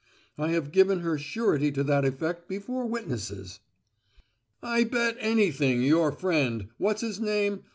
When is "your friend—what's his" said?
5.83-7.19